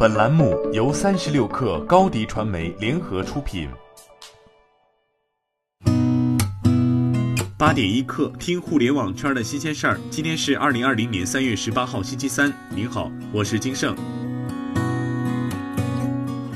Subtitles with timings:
[0.00, 3.68] 本栏目由三十六氪高低传媒联合出品。
[7.58, 9.98] 八点一刻，听互联网圈的新鲜事儿。
[10.08, 12.52] 今天是二零二零年三月十八号，星期三。
[12.70, 13.92] 您好，我是金盛。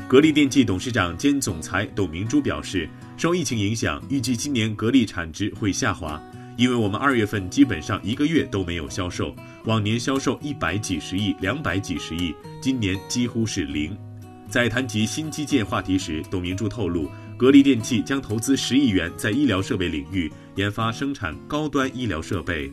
[0.07, 6.23] 格力电器董事长兼总裁董明珠表示，受疫情影响，预计今年格力产值会下滑。
[6.63, 9.35] 因为我们二月份基本上一个月都没有销售，
[9.65, 13.99] 往年销售一百几十亿、两百几十亿，今年几乎是零。
[14.49, 22.73] 在谈及新基建话题时，董明珠透露，格力电器将投资十亿元在医疗设备领域研发生产高端医疗设备。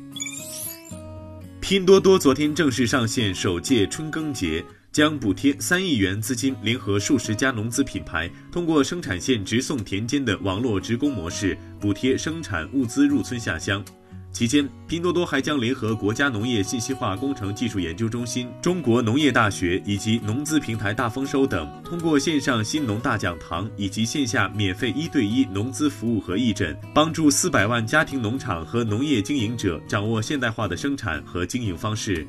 [1.59, 4.63] 拼多多昨天正式上线首届春耕节。
[4.91, 13.83] 将补贴三亿元资金，联合数十家农资品牌，通过生产线直送田间的网络直供模式，补贴生产物资入村下乡。
[14.31, 32.27] 期间，拼多多还将联合国家农业信息化工程技术研究中心、中国农业大学以及农资平台大丰收等，通过线上新农大讲堂以及线下免费一对一农资服务和义诊，帮助四百万家庭农场和农业经营者掌握现代化的生产和经营方式。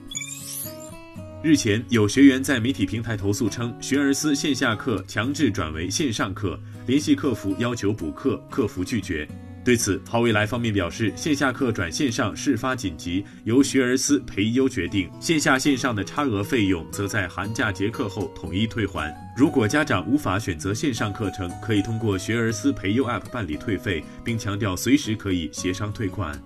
[1.43, 9.27] 日前，有学员在媒体平台投诉称，学而思线下课强制转为线上课，联系客服要求补课，客服拒绝。
[9.65, 19.15] 对此，好未来方面表示，线下课转线上事发紧急，由学而思培优决定，线下线上的差额费用则在寒假结课后统一退还。
[19.35, 26.39] 如果家长无法选择线上课程，可以通过学而思培优 App 办理退费，并强调随时可以协商退款。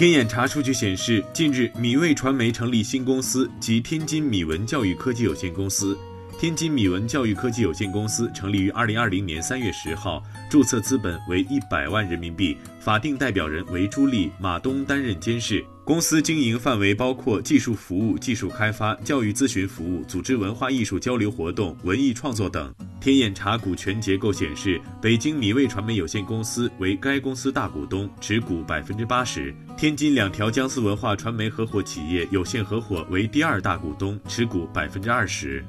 [0.00, 5.94] 天眼查数据显示，近日米味传媒成立新公司，即天津米文教育科技有限公司。
[6.38, 15.62] 天津米文教育科技有限公司成立于二零二零年三月十号，注册资本为一百万人民币，法定代表人为朱莉、马东担任监事。
[15.84, 22.74] 公司经营范围包括技术服务、技术开发、教育咨询服务、组织文化艺术交流活动、文艺创作等。
[23.00, 35.64] 天眼查股权结构显示，北京米味传媒有限公司为该公司大股东，持股百分之八十；天津两条江苏文化传媒合伙企业有限合伙为第二大股东，持股百分之二十。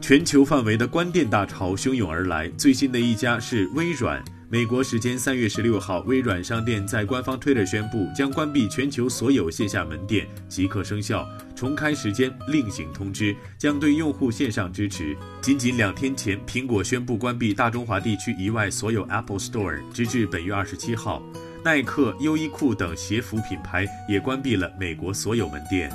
[0.00, 4.24] 全球范围的关店大潮汹涌而来，最新的一家是微软。
[4.48, 11.28] 美国时间三月十六号，微软商店在官方推特宣布将关闭全球所有线下门店，即刻生效。
[11.56, 15.16] 重开时间另行通知，将对用户线上支持。
[15.40, 21.20] 仅仅两天前，苹果宣布关闭大中华地区以外所有 Apple Store，直至本月二十七号。
[21.64, 25.90] 耐克、优衣库等鞋服品牌也关闭了美国所有门店。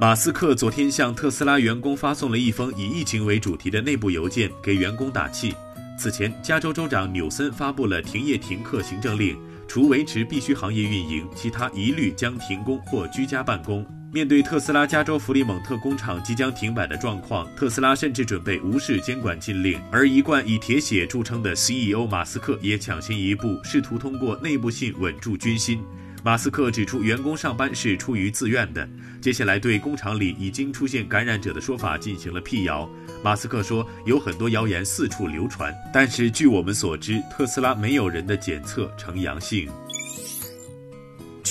[0.00, 5.54] 马斯克昨天向特斯拉员工发送了一封以疫情为主题的内部邮件，给员工打气。
[6.00, 9.36] 此前，加州州长纽森发布了停业停课行政令，
[9.68, 13.84] 除维持必须行业运营，其他一律将停工或居家办公。
[14.10, 19.78] 面对特斯拉加州弗里蒙特工厂即将停摆的状况，特斯拉甚至准备无视监管禁令。
[19.92, 25.84] 而一贯以铁血著称的 CEO 马斯克也抢先一步，试图通过内部信稳住军心。
[26.22, 28.86] 马斯克指出，员工上班是出于自愿的。
[29.22, 32.88] 接下来，对工厂里已经出现感染者的说法进行了辟谣。
[33.22, 39.70] 马斯克说，有很多谣言四处流传，但是据我们所知，特斯拉没有人的检测呈阳性。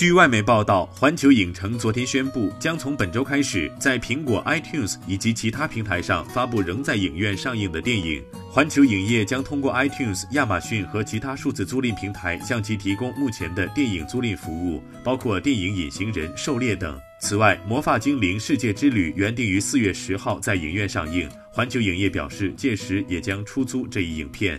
[0.00, 8.24] 据外媒报道，环球影城昨天宣布，将从本周开始，在苹果 iTunes 以及其他平台上发布仍在影院上映的电影。
[8.50, 16.98] 环球影业将通过 iTunes、亚马逊和其他数字租赁平台向其提供目前的电影租赁服务，包括电影《隐形人》《狩猎》等。
[17.20, 24.58] 此外，《魔法精灵：世界之旅》原定于四月十号在影院上映，环球影业表示，届时也将出租这一影片。